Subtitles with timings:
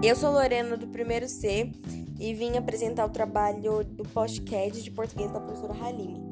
[0.00, 1.72] Eu sou Lorena do primeiro C
[2.20, 6.22] e vim apresentar o trabalho do podcast de português da professora Halime.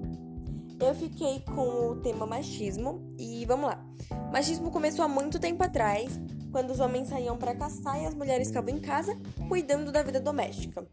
[0.79, 3.85] Eu fiquei com o tema machismo e vamos lá.
[4.33, 6.21] Machismo começou há muito tempo atrás,
[6.53, 9.19] quando os homens saíam para caçar e as mulheres ficavam em casa
[9.49, 10.87] cuidando da vida doméstica.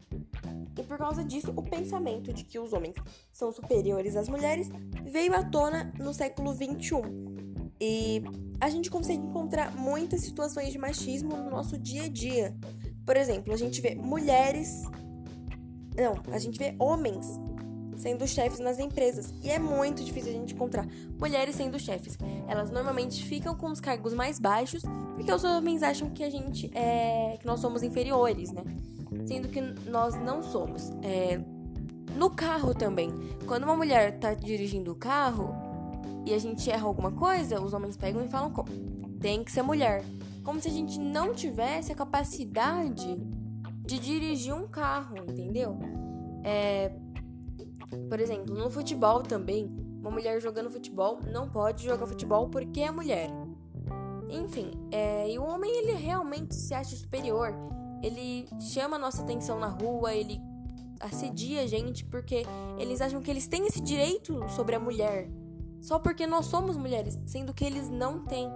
[0.76, 2.96] E por causa disso, o pensamento de que os homens
[3.30, 4.68] são superiores às mulheres
[5.04, 7.33] veio à tona no século 21
[7.84, 8.22] e
[8.60, 12.56] a gente consegue encontrar muitas situações de machismo no nosso dia a dia.
[13.04, 14.84] Por exemplo, a gente vê mulheres.
[15.94, 17.38] Não, a gente vê homens
[17.98, 19.34] sendo chefes nas empresas.
[19.42, 20.88] E é muito difícil a gente encontrar
[21.18, 22.16] mulheres sendo chefes.
[22.48, 24.82] Elas normalmente ficam com os cargos mais baixos,
[25.14, 27.36] porque os homens acham que a gente é.
[27.38, 28.64] que nós somos inferiores, né?
[29.26, 29.60] Sendo que
[29.90, 30.90] nós não somos.
[31.02, 31.38] É...
[32.16, 33.10] No carro também.
[33.46, 35.63] Quando uma mulher tá dirigindo o carro,
[36.26, 38.68] e a gente erra alguma coisa, os homens pegam e falam como?
[39.20, 40.04] Tem que ser mulher.
[40.42, 43.16] Como se a gente não tivesse a capacidade
[43.84, 45.78] de dirigir um carro, entendeu?
[46.42, 46.92] É,
[48.08, 49.66] por exemplo, no futebol também,
[50.00, 53.30] uma mulher jogando futebol não pode jogar futebol porque é mulher.
[54.28, 57.54] Enfim, é, e o homem ele realmente se acha superior.
[58.02, 60.40] Ele chama a nossa atenção na rua, ele
[61.00, 62.44] assedia a gente porque
[62.78, 65.30] eles acham que eles têm esse direito sobre a mulher
[65.84, 68.48] só porque nós somos mulheres, sendo que eles não têm.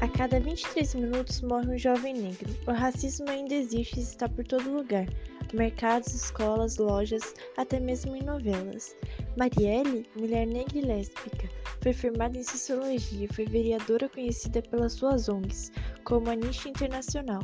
[0.00, 2.50] A cada 23 minutos morre um jovem negro.
[2.66, 5.06] O racismo ainda existe e está por todo lugar
[5.54, 8.96] mercados, escolas, lojas, até mesmo em novelas.
[9.36, 11.48] Marielle, mulher negra e lésbica,
[11.82, 15.72] foi formada em Sociologia e foi vereadora conhecida pelas suas ONGs,
[16.04, 17.42] como a Niche Internacional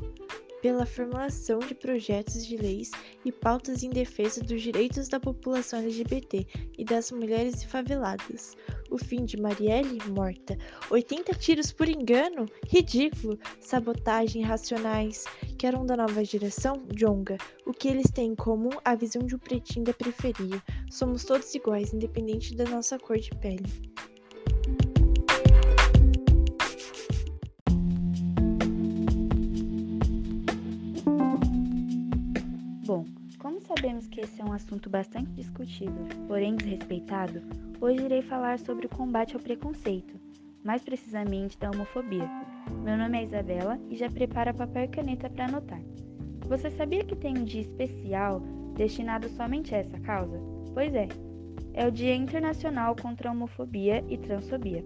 [0.67, 2.91] pela formulação de projetos de leis
[3.25, 6.45] e pautas em defesa dos direitos da população LGBT
[6.77, 8.57] e das mulheres faveladas.
[8.91, 10.59] O fim de Marielle morta.
[10.91, 12.47] 80 tiros por engano?
[12.69, 13.39] Ridículo!
[13.61, 15.25] Sabotagem, racionais.
[15.57, 16.83] Que eram da nova geração?
[16.93, 17.39] Jonga.
[17.65, 18.71] O que eles têm em comum?
[18.85, 20.61] A visão de um pretinho da periferia.
[20.91, 23.96] Somos todos iguais, independente da nossa cor de pele.
[33.67, 35.93] Sabemos que esse é um assunto bastante discutido,
[36.29, 37.43] porém desrespeitado,
[37.81, 40.15] hoje irei falar sobre o combate ao preconceito,
[40.63, 42.29] mais precisamente da homofobia.
[42.85, 45.81] Meu nome é Isabela e já prepara papel e caneta para anotar.
[46.49, 48.41] Você sabia que tem um dia especial
[48.77, 50.41] destinado somente a essa causa?
[50.73, 51.09] Pois é,
[51.75, 54.83] é o Dia Internacional contra a Homofobia e Transfobia.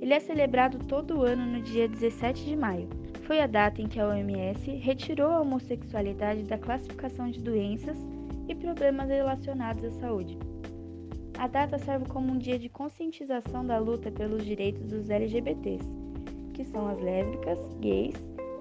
[0.00, 2.88] Ele é celebrado todo ano no dia 17 de maio.
[3.24, 7.98] Foi a data em que a OMS retirou a homossexualidade da classificação de doenças
[8.48, 10.38] e problemas relacionados à saúde.
[11.38, 15.86] A data serve como um dia de conscientização da luta pelos direitos dos LGBTs,
[16.54, 18.14] que são as lésbicas, gays,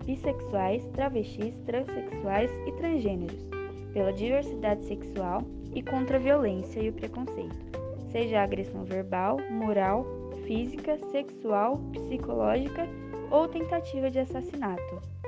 [0.06, 3.48] bissexuais, travestis, transexuais e transgêneros,
[3.94, 7.56] pela diversidade sexual e contra a violência e o preconceito,
[8.12, 12.88] seja a agressão verbal, moral, física, sexual, psicológica
[13.32, 15.19] ou tentativa de assassinato.